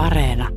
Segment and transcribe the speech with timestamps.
[0.00, 0.48] Areena.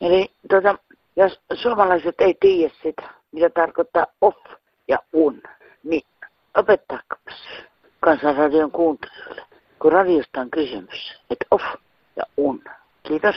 [0.00, 0.78] Eli tota,
[1.16, 3.02] jos suomalaiset ei tiedä sitä,
[3.32, 4.36] mitä tarkoittaa off
[4.88, 5.42] ja un,
[5.84, 6.02] niin
[6.56, 7.16] opettaako
[8.00, 9.42] kansanradion kuuntelijoille,
[9.78, 11.64] kun radiosta on kysymys, että off
[12.16, 12.62] ja un.
[13.08, 13.36] Kiitos.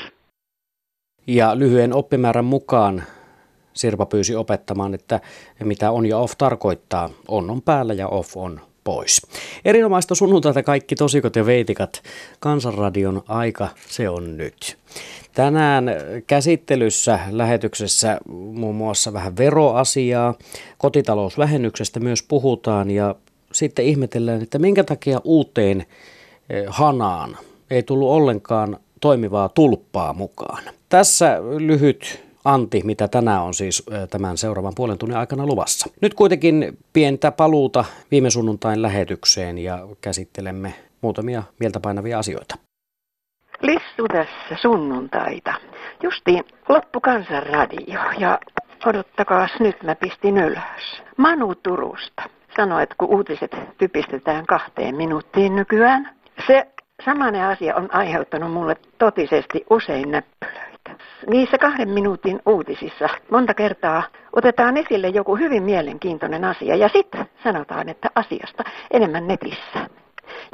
[1.28, 3.04] Ja lyhyen oppimäärän mukaan
[3.74, 5.20] Sirpa pyysi opettamaan, että
[5.64, 7.10] mitä on ja off tarkoittaa.
[7.28, 9.22] On on päällä ja off on pois.
[9.66, 12.04] Erinomaista sunnuntaita kaikki tosikot ja veitikat.
[12.40, 14.78] Kansanradion aika, se on nyt.
[15.34, 15.86] Tänään
[16.28, 20.34] käsittelyssä lähetyksessä muun muassa vähän veroasiaa,
[20.78, 23.16] kotitalousvähennyksestä myös puhutaan ja
[23.54, 25.86] sitten ihmetellään, että minkä takia uuteen
[26.50, 27.38] eh, hanaan
[27.70, 30.64] ei tullut ollenkaan toimivaa tulppaa mukaan.
[30.90, 35.90] Tässä lyhyt anti, mitä tänään on siis tämän seuraavan puolen tunnin aikana luvassa.
[36.02, 42.56] Nyt kuitenkin pientä paluuta viime sunnuntain lähetykseen ja käsittelemme muutamia mieltä painavia asioita.
[43.62, 45.54] Lissu tässä sunnuntaita.
[46.04, 48.40] Justiin loppu kansanradio ja
[48.86, 51.02] odottakaas nyt mä pistin ylös.
[51.18, 52.24] Manu Turusta
[52.56, 56.10] sanoi, että kun uutiset typistetään kahteen minuuttiin nykyään,
[56.48, 56.68] se
[57.06, 60.92] samainen asia on aiheuttanut mulle totisesti usein näppylöitä.
[61.28, 64.04] Niissä kahden minuutin uutisissa monta kertaa
[64.36, 69.90] otetaan esille joku hyvin mielenkiintoinen asia ja sitten sanotaan, että asiasta enemmän netissä.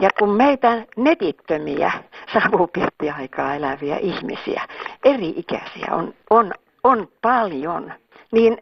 [0.01, 1.91] Ja kun meitä netittömiä
[2.33, 2.69] saapuu
[3.17, 4.63] aikaa eläviä ihmisiä,
[5.05, 6.53] eri ikäisiä on, on,
[6.83, 7.93] on paljon,
[8.31, 8.57] niin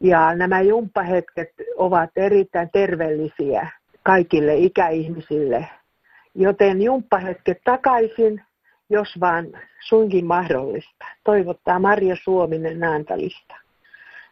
[0.00, 3.70] ja nämä jumppahetket ovat erittäin terveellisiä
[4.02, 5.68] kaikille ikäihmisille.
[6.34, 8.42] Joten jumppahetket takaisin,
[8.90, 9.46] jos vaan
[9.80, 11.04] suinkin mahdollista.
[11.24, 13.54] Toivottaa Marja Suominen Naantalista.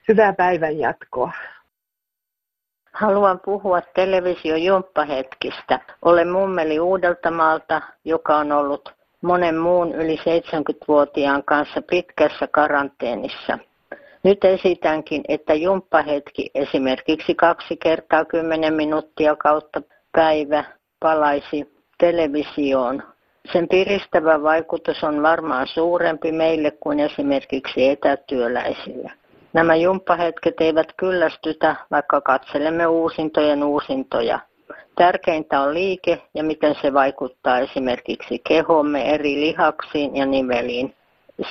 [0.09, 1.33] Hyvää päivän jatkoa.
[2.96, 5.80] Haluan puhua televisiojumppahetkistä.
[6.02, 8.92] Olen mummeli Uudeltamaalta, joka on ollut
[9.22, 13.58] monen muun yli 70-vuotiaan kanssa pitkässä karanteenissa.
[14.22, 20.64] Nyt esitänkin, että jumppahetki esimerkiksi kaksi kertaa kymmenen minuuttia kautta päivä
[21.00, 23.02] palaisi televisioon.
[23.52, 29.12] Sen piristävä vaikutus on varmaan suurempi meille kuin esimerkiksi etätyöläisille.
[29.56, 34.38] Nämä jumppahetket eivät kyllästytä, vaikka katselemme uusintojen uusintoja.
[34.97, 40.94] Tärkeintä on liike ja miten se vaikuttaa esimerkiksi kehomme eri lihaksiin ja nimeliin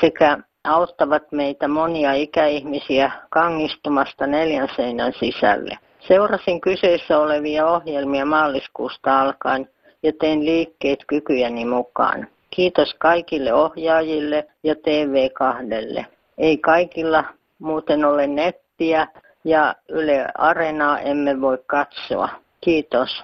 [0.02, 5.78] sekä auttavat meitä monia ikäihmisiä kangistumasta neljän seinän sisälle.
[6.08, 9.70] Seurasin kyseessä olevia ohjelmia maaliskuusta alkaen
[10.04, 12.28] ja tein liikkeet kykyjeni mukaan.
[12.50, 16.06] Kiitos kaikille ohjaajille ja TV2.
[16.38, 17.24] Ei kaikilla
[17.60, 19.08] muuten ole nettiä
[19.44, 22.30] ja Yle Areenaa emme voi katsoa.
[22.62, 23.24] Kiitos.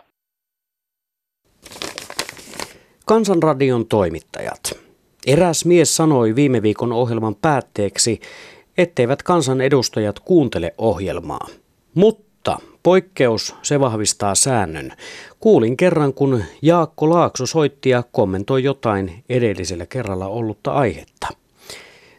[3.05, 4.79] Kansanradion toimittajat.
[5.27, 8.19] Eräs mies sanoi viime viikon ohjelman päätteeksi,
[8.77, 11.47] etteivät kansanedustajat kuuntele ohjelmaa.
[11.93, 14.91] Mutta poikkeus se vahvistaa säännön.
[15.39, 21.27] Kuulin kerran, kun Jaakko Laakso soitti ja kommentoi jotain edellisellä kerralla ollutta aihetta.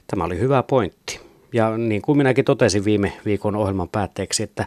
[0.06, 1.31] Tämä oli hyvä pointti.
[1.52, 4.66] Ja niin kuin minäkin totesin viime viikon ohjelman päätteeksi, että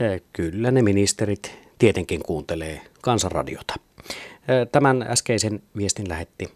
[0.00, 3.74] eh, kyllä ne ministerit tietenkin kuuntelee kansanradiota.
[4.48, 6.48] Eh, tämän äskeisen viestin lähetti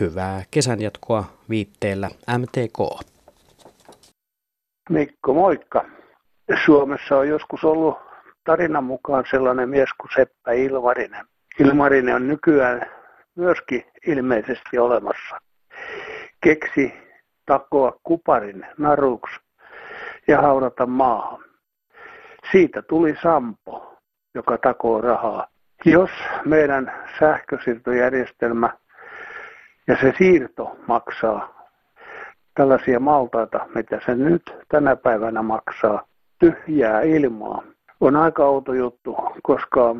[0.00, 3.06] hyvää kesän jatkoa viitteellä MTK.
[4.90, 5.84] Mikko, moikka.
[6.64, 7.98] Suomessa on joskus ollut
[8.44, 11.26] tarinan mukaan sellainen mies kuin Seppä Ilmarinen.
[11.60, 12.86] Ilmarinen on nykyään
[13.36, 15.40] myöskin ilmeisesti olemassa.
[16.40, 16.92] Keksi
[17.46, 19.40] takoa kuparin naruksi
[20.28, 21.44] ja haudata maahan.
[22.52, 23.96] Siitä tuli Sampo,
[24.34, 25.46] joka takoo rahaa.
[25.84, 26.10] Jos
[26.44, 28.70] meidän sähkösiirtojärjestelmä
[29.88, 31.60] ja se siirto maksaa
[32.54, 36.06] tällaisia maltaita, mitä se nyt tänä päivänä maksaa,
[36.38, 37.62] tyhjää ilmaa,
[38.00, 39.96] on aika outo juttu, koska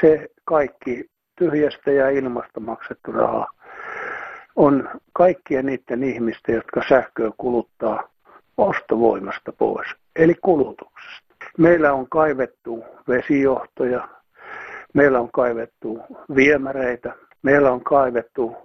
[0.00, 3.46] se kaikki tyhjästä ja ilmasta maksettu raha
[4.56, 8.08] on kaikkien niiden ihmisten, jotka sähköä kuluttaa
[8.56, 11.24] ostovoimasta pois, eli kulutuksesta.
[11.58, 14.08] Meillä on kaivettu vesijohtoja,
[14.94, 16.00] meillä on kaivettu
[16.36, 18.56] viemäreitä, meillä on kaivettu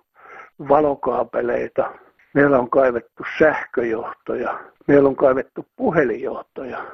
[0.70, 1.92] valokaapeleita,
[2.34, 6.86] meillä on kaivettu sähköjohtoja, meillä on kaivettu puhelinjohtoja,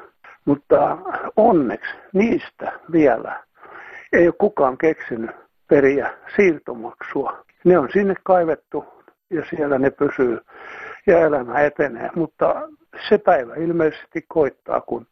[0.45, 0.97] mutta
[1.37, 3.43] onneksi niistä vielä
[4.13, 5.31] ei ole kukaan keksinyt
[5.67, 7.45] periä siirtomaksua.
[7.63, 8.85] Ne on sinne kaivettu
[9.29, 10.39] ja siellä ne pysyy
[11.07, 12.69] ja elämä etenee, mutta
[13.09, 15.07] se päivä ilmeisesti koittaa, kun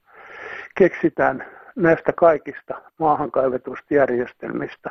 [0.78, 1.46] keksitään
[1.76, 4.90] näistä kaikista maahan kaivetuista järjestelmistä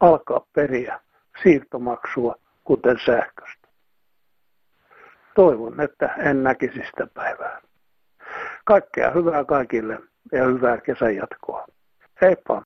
[0.00, 1.00] alkaa periä
[1.42, 2.34] siirtomaksua,
[2.64, 3.68] kuten sähköstä.
[5.34, 7.60] Toivon, että en näkisi sitä päivää.
[8.64, 9.98] Kaikkea hyvää kaikille
[10.32, 11.66] ja hyvää kesän jatkoa.
[12.20, 12.62] Heippa!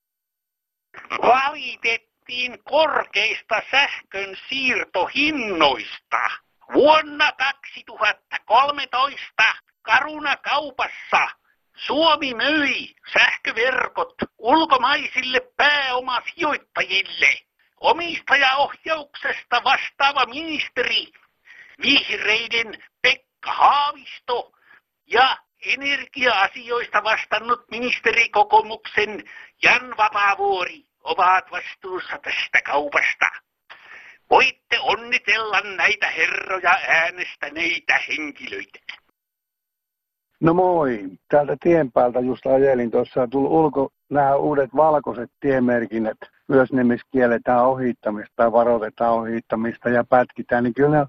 [2.29, 6.31] Valitettiin korkeista sähkön siirtohinnoista.
[6.75, 11.29] Vuonna 2013 Karuna kaupassa
[11.77, 17.41] Suomi myi sähköverkot ulkomaisille pääomasijoittajille.
[17.81, 21.13] Omistajaohjauksesta vastaava ministeri
[21.83, 24.53] vihreiden Pekka Haavisto
[25.07, 29.25] ja energia-asioista vastannut ministerikokomuksen
[29.63, 33.27] Jan Vapaavuori ovat vastuussa tästä kaupasta.
[34.31, 38.79] Voitte onnitella näitä herroja äänestäneitä henkilöitä.
[40.41, 46.19] No moi, täältä tien päältä just ajelin tuossa on tullut ulko nämä uudet valkoiset tiemerkinnät,
[46.49, 51.07] myös ne missä kielletään ohittamista tai varoitetaan ohittamista ja pätkitään, niin kyllä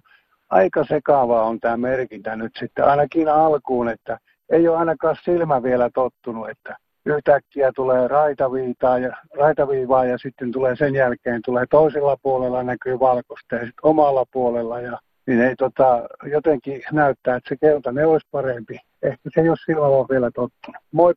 [0.50, 4.20] aika sekaavaa on tämä merkintä nyt sitten ainakin alkuun, että
[4.52, 10.76] ei ole ainakaan silmä vielä tottunut, että yhtäkkiä tulee raitaviitaa ja, raitaviivaa ja sitten tulee
[10.76, 16.08] sen jälkeen tulee toisella puolella näkyy valkoista ja sitten omalla puolella ja niin ei tota,
[16.24, 18.80] jotenkin näyttää, että se keltainen olisi parempi.
[19.04, 20.82] Ehkä se ei ole silloin ole vielä tottunut.
[20.92, 21.14] Moi!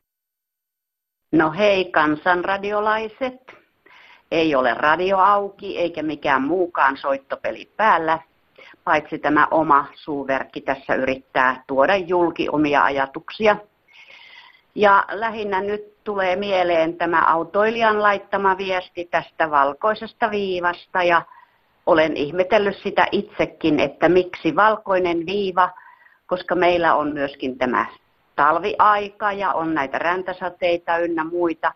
[1.33, 3.59] No hei kansanradiolaiset.
[4.31, 8.19] Ei ole radio auki eikä mikään muukaan soittopeli päällä,
[8.85, 13.57] paitsi tämä oma suuverkki tässä yrittää tuoda julki omia ajatuksia.
[14.79, 21.23] Ja lähinnä nyt tulee mieleen tämä autoilijan laittama viesti tästä valkoisesta viivasta ja
[21.87, 25.71] olen ihmetellyt sitä itsekin, että miksi valkoinen viiva,
[26.27, 27.87] koska meillä on myöskin tämä
[28.37, 31.73] talviaika ja on näitä räntäsateita ynnä muita.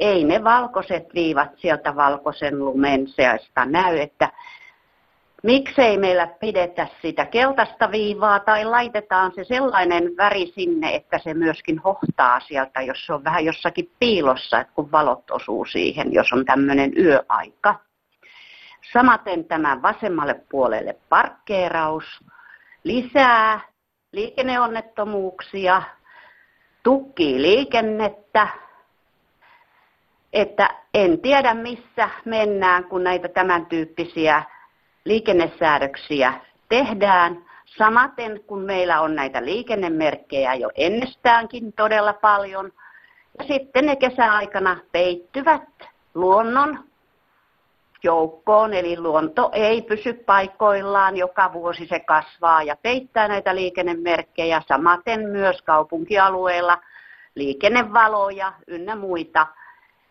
[0.00, 4.32] Ei ne valkoiset viivat sieltä valkoisen lumen seasta näy, että
[5.42, 11.78] miksei meillä pidetä sitä keltaista viivaa tai laitetaan se sellainen väri sinne, että se myöskin
[11.78, 16.44] hohtaa sieltä, jos se on vähän jossakin piilossa, että kun valot osuu siihen, jos on
[16.44, 17.74] tämmöinen yöaika.
[18.92, 22.04] Samaten tämä vasemmalle puolelle parkkeeraus
[22.84, 23.60] lisää
[24.12, 25.82] liikenneonnettomuuksia,
[26.82, 28.48] tukkii liikennettä,
[30.32, 34.42] että en tiedä missä mennään, kun näitä tämän tyyppisiä
[35.08, 36.34] liikennesäädöksiä
[36.68, 37.44] tehdään.
[37.64, 42.72] Samaten kun meillä on näitä liikennemerkkejä jo ennestäänkin todella paljon.
[43.38, 45.62] Ja sitten ne kesäaikana peittyvät
[46.14, 46.84] luonnon
[48.02, 55.28] joukkoon, eli luonto ei pysy paikoillaan, joka vuosi se kasvaa ja peittää näitä liikennemerkkejä, samaten
[55.28, 56.78] myös kaupunkialueilla
[57.34, 59.46] liikennevaloja ynnä muita.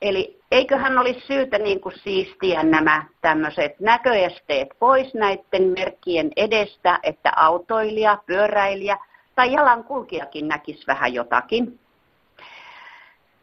[0.01, 7.31] Eli eiköhän olisi syytä niin kuin siistiä nämä tämmöiset näköesteet pois näiden merkkien edestä, että
[7.35, 8.97] autoilija, pyöräilijä
[9.35, 11.79] tai jalankulkijakin näkisi vähän jotakin.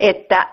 [0.01, 0.49] että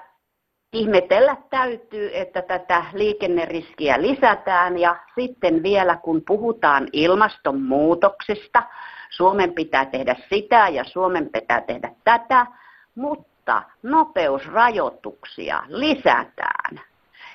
[0.73, 8.63] ihmetellä täytyy, että tätä liikenneriskiä lisätään ja sitten vielä kun puhutaan ilmastonmuutoksesta,
[9.09, 12.45] Suomen pitää tehdä sitä ja Suomen pitää tehdä tätä,
[12.95, 13.30] mutta
[13.83, 16.81] nopeusrajoituksia lisätään.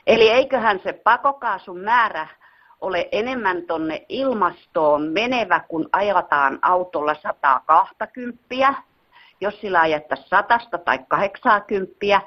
[0.06, 2.26] Eli eiköhän se pakokaasun määrä
[2.80, 8.74] ole enemmän tonne ilmastoon menevä, kun ajataan autolla 120,
[9.40, 12.20] jos sillä ajettaisiin 100 tai 80,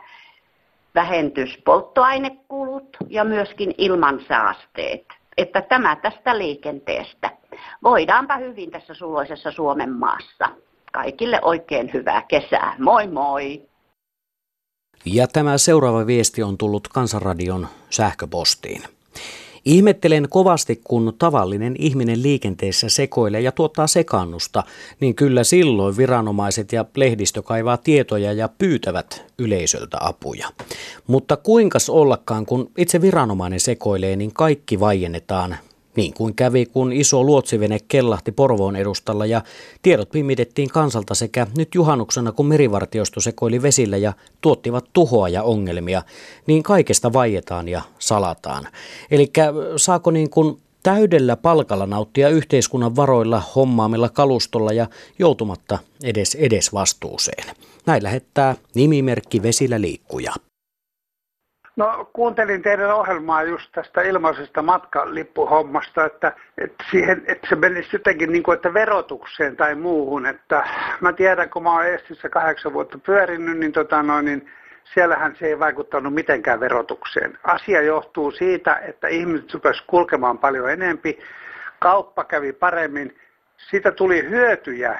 [0.95, 5.05] vähentys polttoainekulut ja myöskin ilmansaasteet.
[5.37, 7.31] Että tämä tästä liikenteestä.
[7.83, 10.49] Voidaanpa hyvin tässä suloisessa Suomen maassa.
[10.91, 12.75] Kaikille oikein hyvää kesää.
[12.79, 13.68] Moi moi!
[15.05, 18.83] Ja tämä seuraava viesti on tullut Kansanradion sähköpostiin.
[19.65, 24.63] Ihmettelen kovasti, kun tavallinen ihminen liikenteessä sekoilee ja tuottaa sekannusta,
[24.99, 30.47] niin kyllä silloin viranomaiset ja lehdistö kaivaa tietoja ja pyytävät yleisöltä apuja.
[31.07, 35.57] Mutta kuinkas ollakaan, kun itse viranomainen sekoilee, niin kaikki vaiennetaan
[35.95, 39.41] niin kuin kävi, kun iso luotsivene kellahti Porvoon edustalla ja
[39.81, 46.01] tiedot pimitettiin kansalta sekä nyt juhannuksena, kun merivartiosto sekoili vesillä ja tuottivat tuhoa ja ongelmia,
[46.47, 48.67] niin kaikesta vaietaan ja salataan.
[49.11, 49.31] Eli
[49.77, 54.87] saako niin kuin täydellä palkalla nauttia yhteiskunnan varoilla hommaamilla kalustolla ja
[55.19, 57.55] joutumatta edes edes vastuuseen.
[57.85, 60.33] Näin lähettää nimimerkki Vesillä liikkuja.
[61.79, 68.31] No kuuntelin teidän ohjelmaa just tästä ilmaisesta matkalippuhommasta, että, että, siihen, että se menisi jotenkin
[68.31, 70.25] niin kuin, että verotukseen tai muuhun.
[70.25, 70.67] Että
[71.01, 74.51] mä tiedän, kun mä oon Eestissä kahdeksan vuotta pyörinyt, niin, tota noin, niin
[74.93, 77.37] siellähän se ei vaikuttanut mitenkään verotukseen.
[77.43, 81.19] Asia johtuu siitä, että ihmiset rupesivat kulkemaan paljon enempi,
[81.79, 83.17] kauppa kävi paremmin,
[83.57, 84.99] siitä tuli hyötyjä,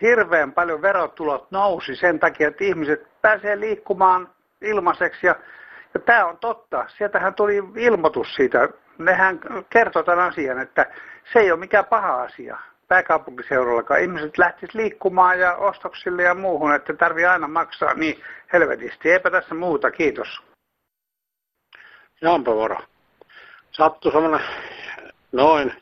[0.00, 4.28] hirveän paljon verotulot nousi sen takia, että ihmiset pääsee liikkumaan
[4.62, 5.34] ilmaiseksi ja
[5.94, 6.86] ja tämä on totta.
[6.98, 8.68] Sieltähän tuli ilmoitus siitä.
[8.98, 10.86] Nehän kertoo tämän asian, että
[11.32, 14.00] se ei ole mikään paha asia pääkaupunkiseudullakaan.
[14.00, 19.12] Ihmiset lähtisivät liikkumaan ja ostoksille ja muuhun, että tarvii aina maksaa niin helvetisti.
[19.12, 20.28] Eipä tässä muuta, kiitos.
[22.20, 22.76] Jampa Voro.
[23.70, 24.40] Sattui semmoinen
[25.32, 25.72] noin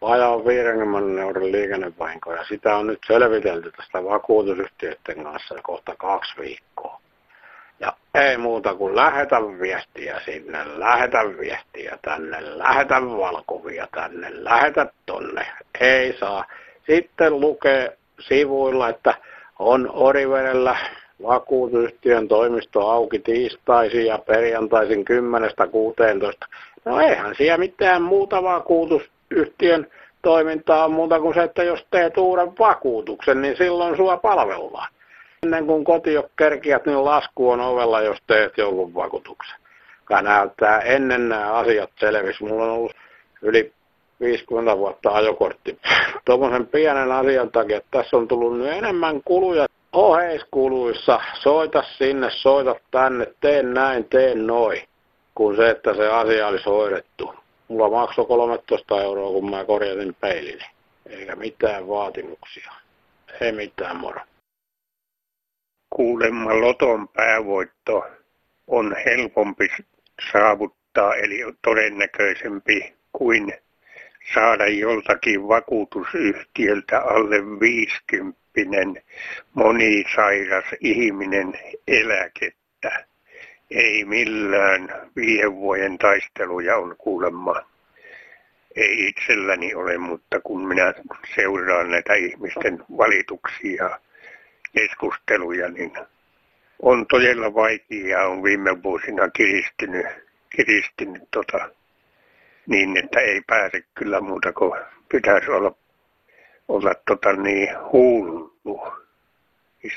[0.00, 7.00] vajaan 50 euron liikennevahinko ja sitä on nyt selvitelty tästä vakuutusyhtiöiden kanssa kohta kaksi viikkoa.
[7.80, 15.46] Ja ei muuta kuin lähetä viestiä sinne, lähetä viestiä tänne, lähetä valkuvia tänne, lähetä tonne.
[15.80, 16.44] Ei saa.
[16.86, 19.14] Sitten lukee sivuilla, että
[19.58, 20.76] on Orivedellä
[21.22, 25.04] vakuutusyhtiön toimisto auki tiistaisin ja perjantaisin
[26.44, 26.48] 10-16.
[26.84, 29.86] No eihän siellä mitään muuta vakuutusyhtiön
[30.22, 34.88] toimintaa muuta kuin se, että jos teet uuden vakuutuksen, niin silloin sua palvellaan.
[35.42, 39.56] Ennen kuin koti kerkiät, niin lasku on ovella, jos teet jonkun vakuutuksen.
[40.04, 40.22] Kai
[40.84, 42.40] ennen nämä asiat selvis.
[42.40, 42.92] Mulla on ollut
[43.42, 43.72] yli
[44.20, 45.78] 50 vuotta ajokortti.
[46.24, 51.20] Tuommoisen pienen asian takia, että tässä on tullut nyt enemmän kuluja oheiskuluissa.
[51.42, 54.82] Soita sinne, soita tänne, teen näin, teen noin,
[55.34, 57.34] kuin se, että se asia olisi hoidettu.
[57.68, 60.64] Mulla maksoi 13 euroa, kun mä korjasin peilini.
[61.06, 62.72] Eikä mitään vaatimuksia.
[63.40, 64.20] Ei mitään moro
[65.90, 68.06] kuulemma loton päävoitto
[68.66, 69.68] on helpompi
[70.32, 73.54] saavuttaa, eli todennäköisempi kuin
[74.34, 79.00] saada joltakin vakuutusyhtiöltä alle 50
[79.54, 81.54] monisairas ihminen
[81.88, 83.04] eläkettä.
[83.70, 87.62] Ei millään viiden vuoden taisteluja on kuulemma.
[88.76, 90.94] Ei itselläni ole, mutta kun minä
[91.34, 93.90] seuraan näitä ihmisten valituksia
[94.72, 95.92] keskusteluja, niin
[96.82, 100.06] on todella vaikeaa, on viime vuosina kiristynyt,
[100.56, 101.70] kiristynyt tota,
[102.66, 104.80] niin, että ei pääse kyllä muuta kuin
[105.12, 105.72] pitäisi olla,
[106.68, 108.92] olla tota niin hullu.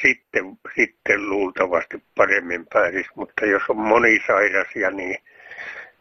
[0.01, 5.17] Sitten, sitten luultavasti paremmin pääsisi, mutta jos on monisairasia, niin,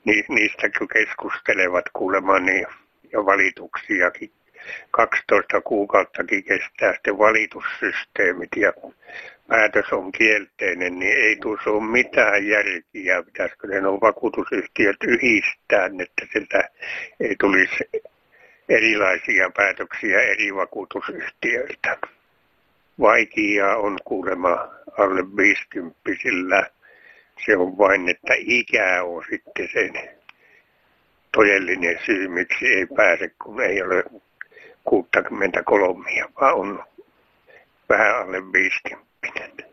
[0.04, 2.66] niin niistä keskustelevat kuulemma niin,
[3.12, 4.32] ja valituksiakin
[4.90, 8.72] 12 kuukauttakin kestää sitten valitussysteemit ja
[9.48, 13.22] päätös on kielteinen, niin ei tuossa ole mitään järkiä.
[13.22, 16.68] Pitäisikö ne on vakuutusyhtiöt yhdistää, että sieltä
[17.20, 17.90] ei tulisi
[18.68, 21.98] erilaisia päätöksiä eri vakuutusyhtiöiltä.
[23.00, 26.00] Vaikea on kuulemma alle 50
[27.46, 29.92] se on vain, että ikä on sitten sen
[31.32, 34.04] todellinen syy, miksi ei pääse, kun ei ole
[34.84, 36.04] 63,
[36.40, 36.84] vaan on
[37.88, 39.64] vähän alle 50.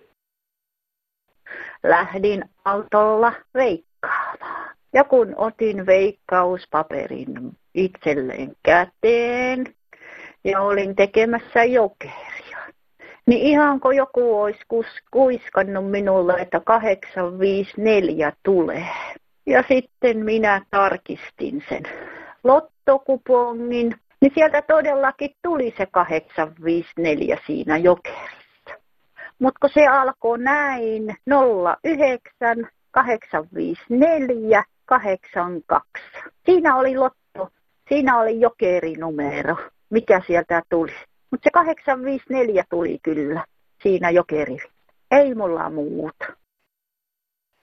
[1.83, 4.75] lähdin autolla veikkaamaan.
[4.93, 9.75] Ja kun otin veikkauspaperin itselleen käteen
[10.43, 12.57] ja olin tekemässä jokeria,
[13.25, 14.59] niin ihanko joku olisi
[15.11, 18.87] kuiskannut minulle, että 854 tulee.
[19.45, 21.83] Ja sitten minä tarkistin sen
[22.43, 28.37] lottokupongin, niin sieltä todellakin tuli se 854 siinä jokerissa.
[29.39, 31.15] Mutta kun se alkoi näin
[31.81, 35.91] 09 854 82.
[36.45, 37.49] Siinä oli lotto,
[37.89, 39.55] siinä oli jokerinumero,
[39.89, 40.93] mikä sieltä tuli.
[41.31, 43.45] Mutta se 854 tuli kyllä
[43.83, 44.57] siinä jokeri.
[45.11, 46.25] Ei mulla muuta.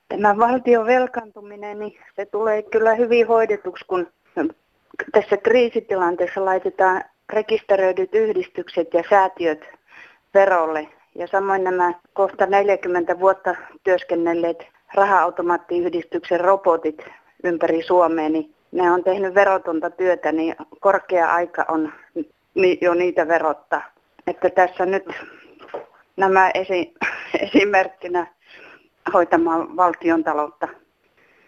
[0.07, 4.07] Tämä valtion velkantuminen, niin se tulee kyllä hyvin hoidetuksi, kun
[5.11, 9.69] tässä kriisitilanteessa laitetaan rekisteröidyt yhdistykset ja säätiöt
[10.33, 10.87] verolle.
[11.15, 17.05] Ja samoin nämä kohta 40 vuotta työskennelleet raha-automaattiyhdistyksen robotit
[17.43, 21.93] ympäri Suomea, niin ne on tehnyt verotonta työtä, niin korkea aika on
[22.81, 23.81] jo niitä verottaa.
[24.27, 25.05] Että tässä nyt
[26.17, 26.93] nämä esi-
[27.39, 28.27] esimerkkinä
[29.13, 30.67] hoitamaan valtion taloutta.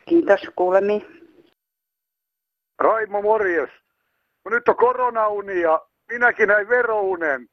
[0.05, 1.16] Kiitos kuulemiin.
[2.79, 3.69] Raimo morjes.
[4.45, 7.47] No nyt on koronauni ja minäkin näin verounen.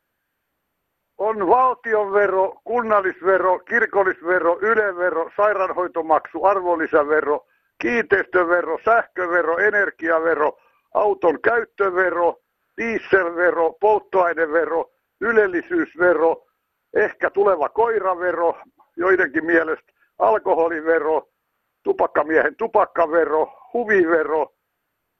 [1.19, 7.47] On valtionvero, kunnallisvero, kirkollisvero, ylevero, sairaanhoitomaksu, arvonlisävero,
[7.79, 10.59] kiinteistövero, sähkövero, energiavero,
[10.95, 12.41] auton käyttövero,
[12.77, 16.47] dieselvero, polttoainevero, ylellisyysvero,
[16.95, 18.59] ehkä tuleva koiravero,
[18.97, 21.29] joidenkin mielestä alkoholivero,
[21.83, 24.54] tupakkamiehen tupakkavero, huvivero,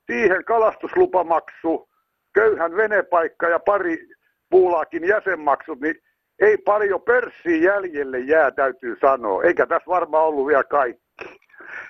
[0.07, 1.89] siihen kalastuslupamaksu,
[2.35, 4.09] köyhän venepaikka ja pari
[4.51, 5.95] puulaakin jäsenmaksut, niin
[6.39, 9.43] ei paljon pörssiin jäljelle jää, täytyy sanoa.
[9.43, 11.05] Eikä tässä varmaan ollut vielä kaikki.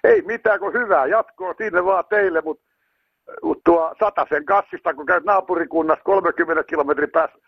[0.04, 2.64] Ei mitään kuin hyvää jatkoa sinne vaan teille, mutta
[3.42, 3.94] mut tuo
[4.28, 7.38] sen kassista, kun käyt naapurikunnassa 30 kilometrin päässä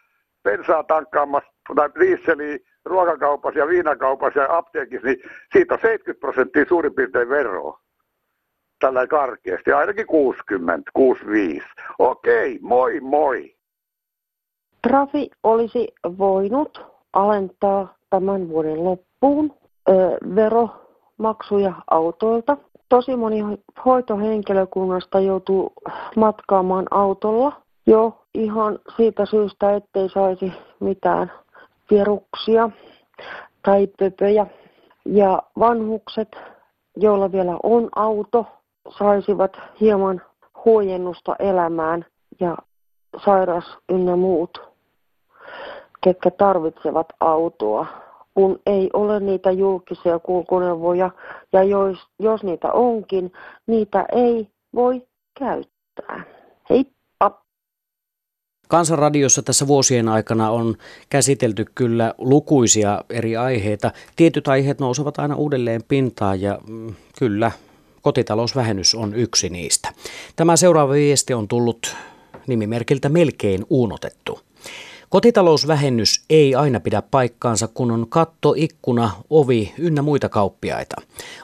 [0.44, 6.94] bensaa tankkaamassa tai dieseliä ruokakaupassa ja viinakaupassa ja apteekissa, niin siitä on 70 prosenttia suurin
[6.94, 7.80] piirtein veroa.
[8.78, 11.66] Tällä karkeasti, ainakin 60, 65.
[11.98, 13.54] Okei, moi moi.
[14.82, 19.54] Trafi olisi voinut alentaa tämän vuoden loppuun
[19.88, 19.92] ö,
[20.34, 22.56] veromaksuja autoilta.
[22.88, 23.42] Tosi moni
[23.84, 25.72] hoitohenkilökunnasta joutuu
[26.16, 31.32] matkaamaan autolla jo ihan siitä syystä, ettei saisi mitään
[31.90, 32.70] viruksia
[33.62, 34.46] tai pöpöjä.
[35.04, 36.36] Ja vanhukset,
[36.96, 38.46] joilla vielä on auto,
[38.98, 40.22] saisivat hieman
[40.64, 42.06] huojennusta elämään
[42.40, 42.56] ja
[43.24, 44.60] sairas ynnä muut,
[46.04, 47.86] ketkä tarvitsevat autoa,
[48.34, 51.10] kun ei ole niitä julkisia kulkuneuvoja
[51.52, 53.32] ja jos, jos niitä onkin,
[53.66, 55.06] niitä ei voi
[55.38, 56.22] käyttää.
[56.70, 56.96] Hei!
[58.68, 60.74] Kansanradiossa tässä vuosien aikana on
[61.10, 63.90] käsitelty kyllä lukuisia eri aiheita.
[64.16, 67.52] Tietyt aiheet nousevat aina uudelleen pintaan ja mm, kyllä
[68.06, 69.92] kotitalousvähennys on yksi niistä.
[70.36, 71.96] Tämä seuraava viesti on tullut
[72.46, 74.40] nimimerkiltä melkein uunotettu.
[75.08, 80.96] Kotitalousvähennys ei aina pidä paikkaansa, kun on katto, ikkuna, ovi ynnä muita kauppiaita.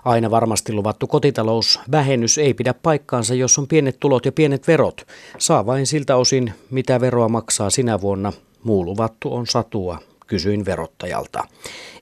[0.05, 5.07] Aina varmasti luvattu kotitalousvähennys ei pidä paikkaansa, jos on pienet tulot ja pienet verot.
[5.38, 8.33] Saa vain siltä osin, mitä veroa maksaa sinä vuonna.
[8.64, 11.45] Muu luvattu on satua, kysyin verottajalta.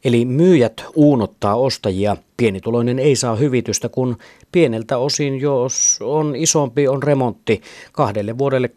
[0.04, 2.16] Eli myyjät uunottaa ostajia.
[2.36, 4.16] Pienituloinen ei saa hyvitystä, kun
[4.52, 7.62] pieneltä osin, jos on isompi, on remontti.
[7.92, 8.70] Kahdelle vuodelle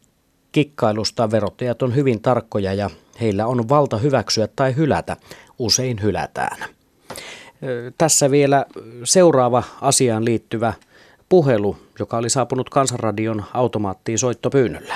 [0.52, 2.90] kikkailusta verottajat on hyvin tarkkoja ja
[3.22, 5.18] heillä on valta hyväksyä tai hylätä.
[5.60, 6.58] Usein hylätään.
[7.98, 8.66] Tässä vielä
[9.04, 10.74] seuraava asiaan liittyvä
[11.30, 14.96] puhelu, joka oli saapunut Kansanradion automaattiin soittopyynnöllä.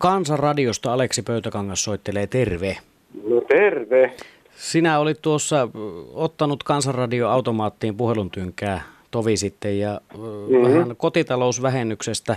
[0.00, 2.76] Kansanradiosta Aleksi Pöytäkangas soittelee terve.
[3.24, 4.12] No terve.
[4.54, 5.68] Sinä olit tuossa
[6.14, 7.94] ottanut Kansanradio automaattiin
[8.30, 10.62] tynkää tovi sitten ja mm-hmm.
[10.62, 12.36] vähän kotitalousvähennyksestä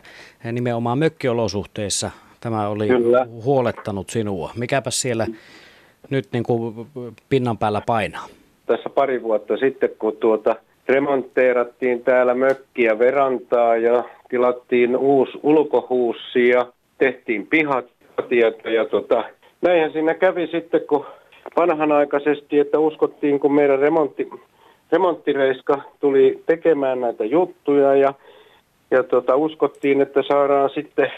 [0.51, 3.27] nimenomaan mökkiolosuhteissa tämä oli Kyllä.
[3.43, 4.51] huolettanut sinua.
[4.57, 5.27] Mikäpä siellä
[6.09, 6.87] nyt niin kuin
[7.29, 8.27] pinnan päällä painaa?
[8.65, 10.55] Tässä pari vuotta sitten, kun tuota
[10.87, 16.65] remontteerattiin täällä mökkiä verantaa ja tilattiin uusi ulkohuussi ja
[17.03, 17.85] tehtiin pihat
[18.73, 19.23] ja tota,
[19.61, 21.05] näinhän siinä kävi sitten, kun
[21.55, 24.29] vanhanaikaisesti, että uskottiin, kun meidän remontti,
[24.91, 28.13] remonttireiska tuli tekemään näitä juttuja ja,
[28.91, 31.11] ja tota, uskottiin, että saadaan sitten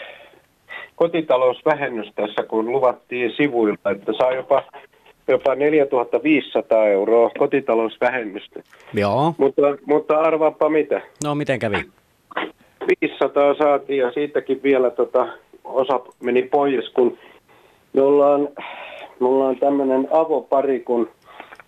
[0.96, 4.62] kotitalousvähennys tässä, kun luvattiin sivuilta, että saa jopa
[5.28, 8.62] jopa 4500 euroa kotitalousvähennystä.
[8.94, 9.34] Joo.
[9.38, 11.00] Mutta, mutta arvaappa mitä.
[11.24, 11.76] No miten kävi?
[13.00, 15.26] 500 saatiin ja siitäkin vielä tota,
[15.66, 17.18] osa meni pois, kun
[17.92, 18.48] me ollaan,
[19.20, 21.08] me ollaan tämmöinen avopari, kun,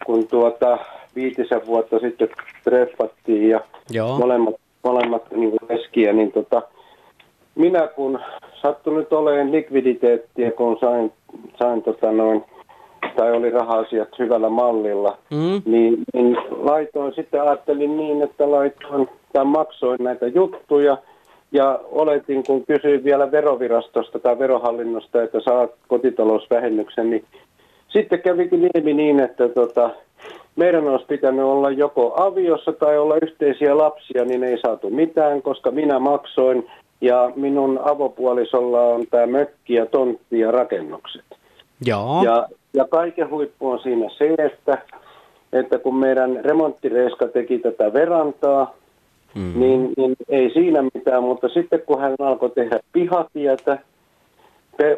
[0.06, 0.78] kun tuota,
[1.14, 2.28] viitisen vuotta sitten
[2.64, 4.18] treffattiin ja Joo.
[4.18, 6.62] molemmat, molemmat niin leskiä, niin tota,
[7.54, 8.18] minä kun
[8.62, 11.12] sattui nyt olemaan likviditeettiä, kun sain,
[11.58, 12.44] sain tota noin,
[13.16, 15.62] tai oli raha-asiat hyvällä mallilla, Mm.
[15.64, 20.96] niin, niin laitoin sitten, ajattelin niin, että laitoin tai maksoin näitä juttuja
[21.52, 27.24] ja oletin, kun kysyin vielä verovirastosta tai verohallinnosta, että saat kotitalousvähennyksen, niin
[27.88, 29.90] sitten kävikin ilmi niin, että tota,
[30.56, 35.70] meidän olisi pitänyt olla joko aviossa tai olla yhteisiä lapsia, niin ei saatu mitään, koska
[35.70, 41.24] minä maksoin ja minun avopuolisolla on tämä mökki ja tontti ja rakennukset.
[41.86, 42.22] Joo.
[42.24, 44.78] Ja, ja kaiken huippu on siinä se, että,
[45.52, 48.74] että kun meidän remonttireiska teki tätä verantaa,
[49.34, 49.60] mm.
[49.60, 53.78] niin, niin ei siinä mitään, mutta sitten kun hän alkoi tehdä pihatietä,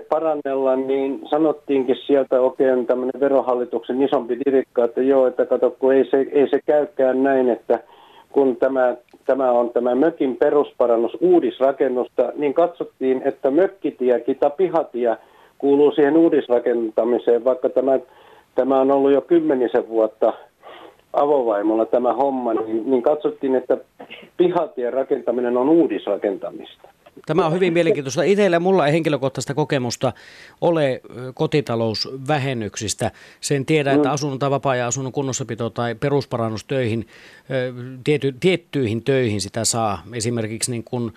[0.08, 6.04] parannella, niin sanottiinkin sieltä oikein tämmöinen verohallituksen isompi dirikka, että joo, että kato, kun ei
[6.10, 7.80] se, ei se käykään näin, että
[8.32, 15.16] kun tämä, tämä on tämä mökin perusparannus uudisrakennusta, niin katsottiin, että mökkitiekin tai pihatie
[15.58, 17.98] kuuluu siihen uudisrakentamiseen, vaikka tämä,
[18.54, 20.32] tämä on ollut jo kymmenisen vuotta
[21.12, 23.78] avovaimolla tämä homma, niin, niin katsottiin, että
[24.36, 26.88] pihatien rakentaminen on uudisrakentamista.
[27.26, 28.22] Tämä on hyvin mielenkiintoista.
[28.22, 30.12] Itsellä ja mulla ei henkilökohtaista kokemusta
[30.60, 31.00] ole
[31.34, 33.10] kotitalousvähennyksistä.
[33.40, 37.06] Sen tiedä, että asunnon tai vapaa-ajan asunnon kunnossapito tai perusparannustöihin,
[38.04, 40.02] tiety, tiettyihin töihin sitä saa.
[40.12, 41.12] Esimerkiksi niin kun,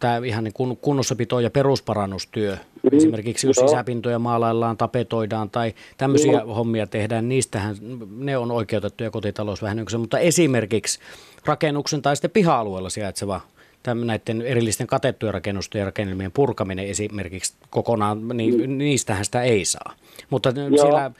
[0.00, 2.56] tämä ihan niin kun kunnossapito ja perusparannustyö.
[2.82, 3.68] Mm, Esimerkiksi jos joo.
[3.68, 6.54] sisäpintoja maalaillaan, tapetoidaan tai tämmöisiä Joo.
[6.54, 7.76] hommia tehdään, niistähän
[8.16, 10.00] ne on oikeutettuja kotitalousvähennykseen.
[10.00, 11.00] Mutta esimerkiksi
[11.44, 13.40] rakennuksen tai sitten piha-alueella sijaitseva
[13.82, 19.94] tämän näiden erillisten katettujen rakennusten ja rakennelmien purkaminen esimerkiksi kokonaan, niin niistähän sitä ei saa.
[20.30, 20.68] Mutta Joo.
[20.82, 21.12] siellä äh,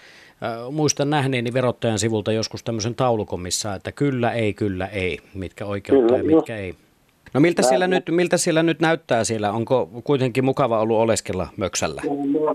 [0.73, 6.19] muistan nähneeni verottajan sivulta joskus tämmöisen taulukon, missä että kyllä, ei, kyllä, ei, mitkä oikeuttaa
[6.19, 6.75] Kyllä, ja mitkä ei.
[7.35, 9.53] No miltä siellä, nyt, miltä siellä nyt näyttää siellä?
[9.53, 12.03] Onko kuitenkin mukava ollut oleskella Möksällä?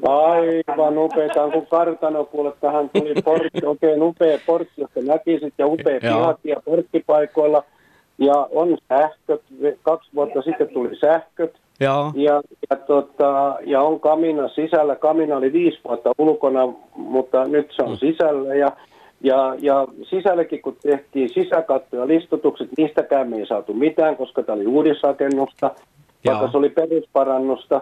[0.07, 5.99] Aivan upeita, kun kartano kuule, tähän tuli portti, oikein upea portti, josta näkisit, ja upea
[6.03, 6.19] Joo.
[6.19, 7.63] pihat ja porttipaikoilla.
[8.17, 9.41] Ja on sähköt,
[9.81, 12.11] kaksi vuotta sitten tuli sähköt, Joo.
[12.15, 14.95] ja, ja, tota, ja on kamina sisällä.
[14.95, 18.55] Kamina oli viisi vuotta ulkona, mutta nyt se on sisällä.
[18.55, 18.71] Ja,
[19.23, 24.55] ja, ja sisälläkin, kun tehtiin sisäkatto ja listutukset, niistäkään me ei saatu mitään, koska tämä
[24.55, 25.71] oli uudisrakennusta,
[26.25, 27.81] vaikka se oli perusparannusta.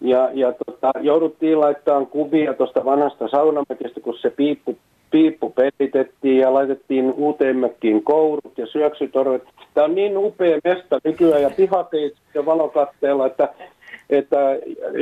[0.00, 4.78] Ja, ja tota, jouduttiin laittamaan kuvia tuosta vanhasta saunamäkistä, kun se piippu,
[5.10, 9.42] piippu pelitettiin ja laitettiin uuteen mökkiin kourut ja syöksytorvet.
[9.74, 13.48] Tämä on niin upea mesta nykyään ja pihateit ja valokatteella, että,
[14.10, 14.36] että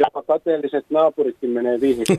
[0.00, 2.04] jopa kateelliset naapuritkin menee vihin.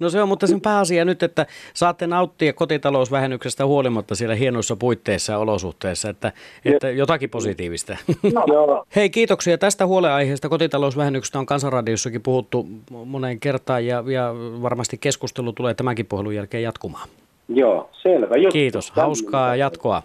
[0.00, 5.32] No se on, mutta sen pääasia nyt, että saatte nauttia kotitalousvähennyksestä huolimatta siellä hienoissa puitteissa
[5.32, 6.32] ja olosuhteissa, että,
[6.64, 7.96] että jotakin positiivista.
[8.46, 8.84] Joo.
[8.96, 10.48] Hei, kiitoksia tästä huoleaiheesta.
[10.48, 12.66] Kotitalousvähennyksestä on Kansanradiossakin puhuttu
[13.04, 17.08] moneen kertaan ja, ja varmasti keskustelu tulee tämänkin puhelun jälkeen jatkumaan.
[17.48, 18.52] Joo, selvä juttu.
[18.52, 20.02] Kiitos, hauskaa jatkoa.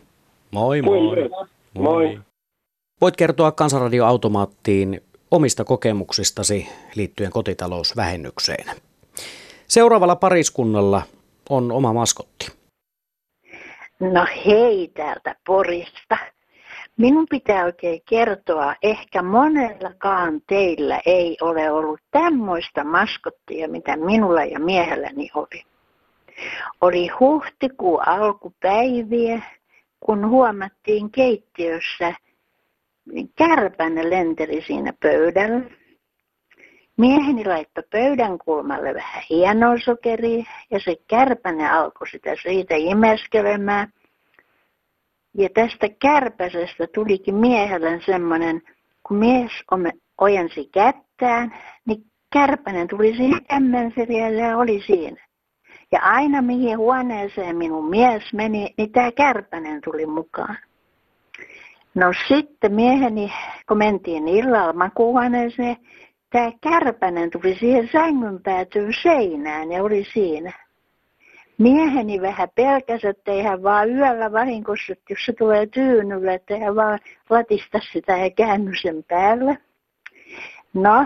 [0.52, 1.16] Moi Kuin moi.
[1.16, 1.32] myös.
[1.74, 2.20] Moi.
[3.02, 5.02] Voit kertoa Kansanradioautomaattiin
[5.34, 8.66] omista kokemuksistasi liittyen kotitalousvähennykseen.
[9.68, 11.02] Seuraavalla pariskunnalla
[11.50, 12.48] on oma maskotti.
[14.00, 16.18] No hei täältä Porista.
[16.98, 24.60] Minun pitää oikein kertoa, ehkä monellakaan teillä ei ole ollut tämmöistä maskottia, mitä minulla ja
[24.60, 25.64] miehelläni oli.
[26.82, 29.42] Oli huhtikuun alkupäiviä,
[30.00, 32.14] kun huomattiin keittiössä,
[33.12, 35.62] niin kärpäne lenteli siinä pöydällä.
[36.98, 43.94] Mieheni laittoi pöydän kulmalle vähän hienoa sokeria ja se kärpäne alkoi sitä siitä imeskelemään.
[45.38, 48.62] Ja tästä kärpäsestä tulikin miehellä semmoinen,
[49.08, 49.52] kun mies
[50.22, 55.28] ojensi kättään, niin kärpänen tuli siihen kämmenseriälle ja oli siinä.
[55.92, 60.58] Ja aina mihin huoneeseen minun mies meni, niin tämä kärpänen tuli mukaan.
[61.96, 63.34] No sitten mieheni,
[63.68, 65.78] kun mentiin illalla makuuhuoneeseen,
[66.30, 70.54] tämä kärpänen tuli siihen sängyn päätyyn seinään ja oli siinä.
[71.58, 76.58] Mieheni vähän pelkäsi, että ei hän vaan yöllä vahingossa, että jos se tulee tyynylle, että
[76.58, 79.58] hän vaan latista sitä ja käänny sen päälle.
[80.74, 81.06] No,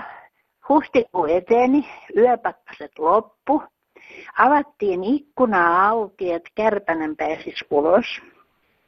[0.69, 3.63] huhtikuu eteni, yöpakkaset loppu.
[4.38, 8.21] Avattiin ikkuna auki, että Kärpänen pääsisi ulos.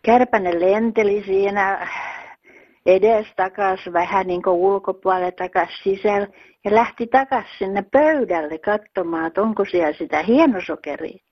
[0.01, 1.87] Kärpänen lenteli siinä
[2.85, 6.27] edes takas vähän niin kuin ulkopuolelle takas sisällä
[6.65, 11.23] ja lähti takas sinne pöydälle katsomaan, että onko siellä sitä hienosokeria.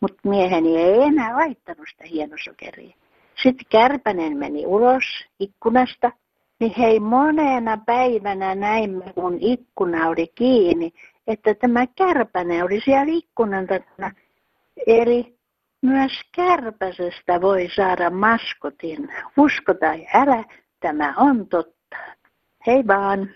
[0.00, 2.96] Mutta mieheni ei enää laittanut sitä hienosokeria.
[3.42, 5.04] Sitten Kärpänen meni ulos
[5.40, 6.12] ikkunasta,
[6.60, 10.92] niin hei monena päivänä näimme, kun ikkuna oli kiinni,
[11.26, 14.10] että tämä kärpänen oli siellä ikkunan takana.
[14.86, 15.39] Eli
[15.82, 19.08] myös kärpäsestä voi saada maskotin.
[19.36, 20.44] Usko tai älä,
[20.80, 21.96] tämä on totta.
[22.66, 23.30] Hei vaan.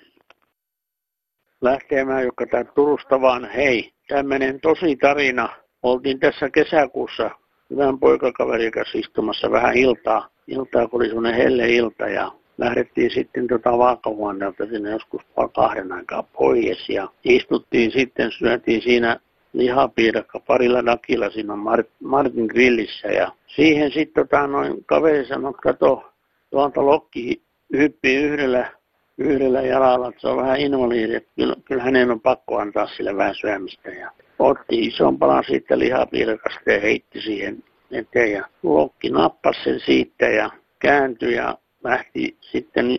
[1.61, 3.51] Lähtee mä, joka tää Turusta vaan.
[3.51, 5.49] Hei, tämmönen tosi tarina.
[5.83, 7.31] Oltiin tässä kesäkuussa
[7.71, 10.29] hyvän poikakaverin kanssa istumassa vähän iltaa.
[10.47, 15.23] Iltaa, kun oli semmoinen helle ilta ja lähdettiin sitten tota vaakahuoneelta sinne joskus
[15.55, 19.17] kahden aikaa pois ja istuttiin sitten, syötiin siinä
[19.55, 21.55] lihapiirakka parilla nakilla siinä
[22.01, 23.09] Martin grillissä.
[23.09, 26.13] Ja siihen sitten tota, noin kaveri sanoi, että kato,
[26.51, 28.71] tuolta lokki hyppii yhdellä,
[29.19, 33.17] yhdellä jalalla, että se on vähän invaliidi, että kyllä, kyllä hänen on pakko antaa sille
[33.17, 33.91] vähän syömistä.
[33.91, 38.33] Ja otti ison palan siitä lihapiirakasta ja heitti siihen eteen.
[38.33, 42.99] Ja lokki nappasi sen siitä ja kääntyi ja lähti sitten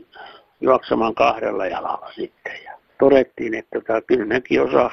[0.62, 2.54] juoksemaan kahdella jalalla sitten.
[2.66, 4.92] Ja todettiin, että tota, kyllä nekin osaa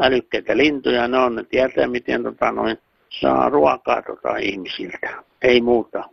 [0.00, 2.78] älykkäitä lintuja, ne on, ne tietää miten tota, noin,
[3.20, 6.04] saa ruokaa tota, ihmisiltä, ei muuta.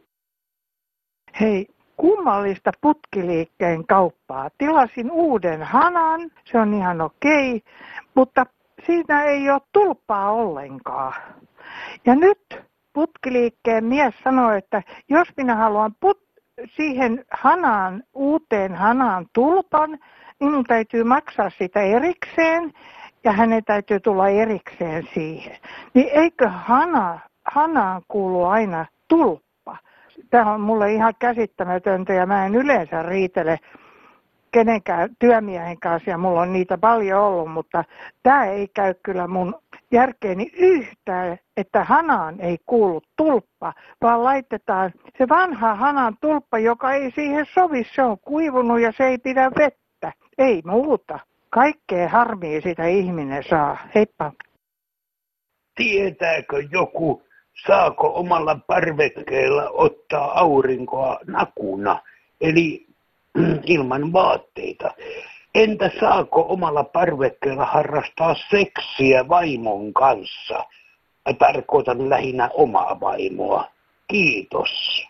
[1.41, 1.67] Hei,
[1.98, 4.50] kummallista putkiliikkeen kauppaa.
[4.58, 7.62] Tilasin uuden hanan, se on ihan okei,
[8.15, 8.45] mutta
[8.86, 11.13] siinä ei ole tulppaa ollenkaan.
[12.06, 12.62] Ja nyt
[12.93, 16.26] putkiliikkeen mies sanoi, että jos minä haluan put,
[16.76, 19.91] siihen hanaan, uuteen hanaan tulpan,
[20.39, 22.74] niin minun täytyy maksaa sitä erikseen
[23.25, 25.57] ja hänen täytyy tulla erikseen siihen.
[25.93, 29.77] Niin eikö hana, hanaan kuulu aina tulppa?
[30.29, 33.59] Tämä on mulle ihan käsittämätöntä ja mä en yleensä riitele
[34.51, 37.83] kenenkään työmiehen kanssa ja mulla on niitä paljon ollut, mutta
[38.23, 39.55] tämä ei käy kyllä mun
[39.91, 47.11] järkeeni yhtään, että hanaan ei kuulu tulppa, vaan laitetaan se vanha hanan tulppa, joka ei
[47.11, 50.11] siihen sovi, se on kuivunut ja se ei pidä vettä.
[50.38, 51.19] Ei muuta.
[51.49, 53.77] Kaikkea harmia sitä ihminen saa.
[53.95, 54.31] Heippa.
[55.75, 57.23] Tietääkö joku,
[57.67, 62.01] saako omalla parvekkeella ottaa aurinkoa nakuna,
[62.41, 62.88] eli
[63.75, 64.93] ilman vaatteita?
[65.55, 70.65] Entä saako omalla parvekkeella harrastaa seksiä vaimon kanssa?
[71.39, 73.67] Tarkoitan lähinnä omaa vaimoa.
[74.08, 75.05] Kiitos.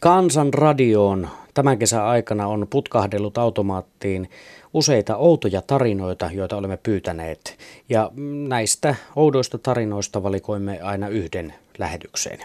[0.00, 4.30] Kansan radioon tämän kesän aikana on putkahdellut automaattiin
[4.74, 7.58] useita outoja tarinoita, joita olemme pyytäneet.
[7.88, 8.10] Ja
[8.48, 12.38] näistä oudoista tarinoista valikoimme aina yhden lähetykseen.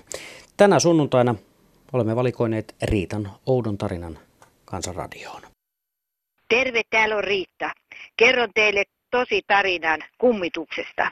[0.58, 1.36] Tänä sunnuntaina
[1.94, 4.20] olemme valikoineet Riitan oudon tarinan
[4.66, 5.42] Kansanradioon.
[6.50, 7.72] Terve, täällä on Riitta.
[8.18, 11.12] Kerron teille tosi tarinan kummituksesta.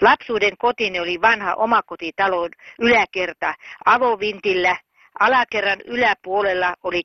[0.00, 4.76] Lapsuuden kotini oli vanha omakotitalon yläkerta avovintillä.
[5.20, 7.02] Alakerran yläpuolella oli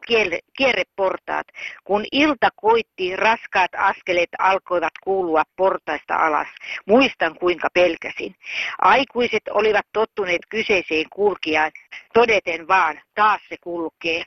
[0.57, 1.47] kierreportaat.
[1.83, 6.47] Kun ilta koitti, raskaat askeleet alkoivat kuulua portaista alas.
[6.85, 8.35] Muistan kuinka pelkäsin.
[8.81, 11.71] Aikuiset olivat tottuneet kyseiseen kulkijaan.
[12.13, 14.23] Todeten vaan, taas se kulkee.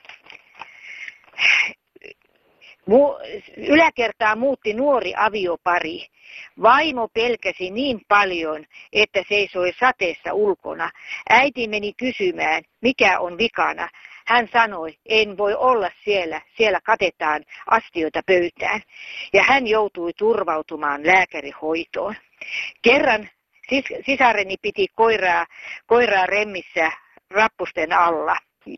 [3.57, 6.07] Yläkertaa muutti nuori aviopari.
[6.61, 10.89] Vaimo pelkäsi niin paljon, että seisoi sateessa ulkona.
[11.29, 13.89] Äiti meni kysymään, mikä on vikana.
[14.27, 18.81] Hän sanoi, en voi olla siellä, siellä katetaan astioita pöytään.
[19.33, 22.15] Ja hän joutui turvautumaan lääkärihoitoon.
[22.81, 23.29] Kerran
[23.71, 25.45] sis- sisareni piti koiraa,
[25.87, 26.91] koiraa remmissä
[27.29, 28.35] rappusten alla.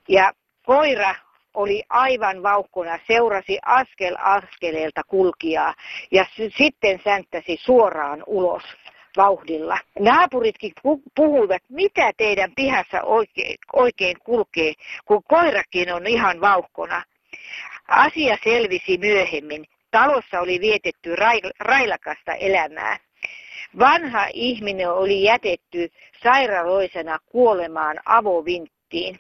[0.10, 0.34] Ja
[0.66, 1.16] koira
[1.56, 5.74] oli aivan vaukkuna, seurasi askel askeleelta kulkijaa
[6.12, 6.26] ja
[6.58, 8.64] sitten sänttäsi suoraan ulos
[9.18, 9.78] vauhdilla.
[10.00, 10.74] Naapuritkin
[11.16, 14.74] puhuivat, mitä teidän pihassa oikein, oikein kulkee,
[15.06, 17.04] kun koirakin on ihan vauhkona.
[17.88, 19.66] Asia selvisi myöhemmin.
[19.92, 21.16] Talossa oli vietetty
[21.60, 22.98] railakasta elämää.
[23.80, 25.92] Vanha ihminen oli jätetty
[26.24, 29.20] sairaaloisena kuolemaan avovinttiin.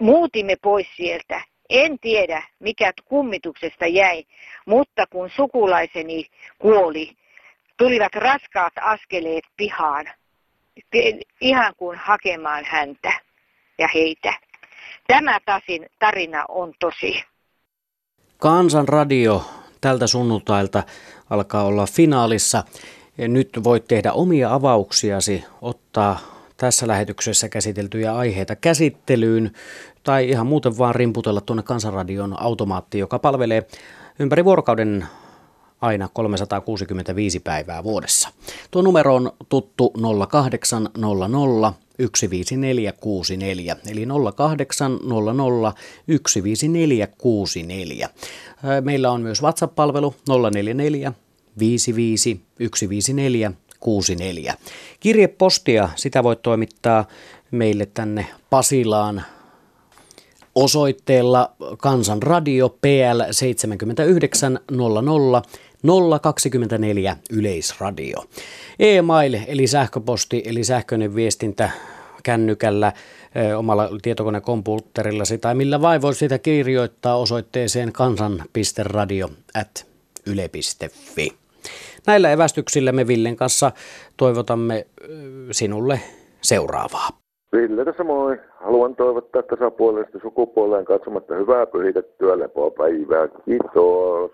[0.00, 1.42] Muutimme pois sieltä.
[1.70, 4.24] En tiedä, mikä kummituksesta jäi,
[4.66, 6.26] mutta kun sukulaiseni
[6.58, 7.16] kuoli,
[7.76, 10.06] tulivat raskaat askeleet pihaan,
[11.40, 13.12] ihan kuin hakemaan häntä
[13.78, 14.34] ja heitä.
[15.06, 17.24] Tämä tasin tarina on tosi.
[18.38, 19.44] Kansan radio
[19.80, 20.82] tältä sunnuntailta
[21.30, 22.64] alkaa olla finaalissa.
[23.18, 29.50] Nyt voit tehdä omia avauksiasi, ottaa tässä lähetyksessä käsiteltyjä aiheita käsittelyyn
[30.02, 33.66] tai ihan muuten vaan rimputella tuonne Kansanradion automaattiin, joka palvelee
[34.18, 35.06] ympäri vuorokauden
[35.80, 38.28] aina 365 päivää vuodessa.
[38.70, 39.92] Tuo numero on tuttu
[40.28, 45.74] 0800 15464, eli 0800
[46.16, 48.08] 15464.
[48.80, 51.12] Meillä on myös WhatsApp-palvelu 044
[51.58, 54.54] 55 154 64.
[55.00, 57.04] Kirjepostia, sitä voit toimittaa
[57.50, 59.22] meille tänne Pasilaan
[60.54, 65.42] osoitteella Kansanradio PL 7900
[66.20, 68.24] 024 Yleisradio.
[68.78, 71.70] E-mail eli sähköposti eli sähköinen viestintä
[72.22, 72.92] kännykällä,
[73.56, 79.86] omalla tietokonekomputerillasi tai millä vai voi sitä kirjoittaa osoitteeseen kansan.radio at
[80.26, 81.45] yle.fi.
[82.06, 83.72] Näillä evästyksillä me Villen kanssa
[84.16, 84.86] toivotamme
[85.50, 86.00] sinulle
[86.40, 87.08] seuraavaa.
[87.52, 88.36] Ville tässä moi.
[88.64, 93.28] Haluan toivottaa tasapuolisesti sukupuoleen katsomatta hyvää pyhitettyä lepopäivää.
[93.44, 94.30] Kiitos.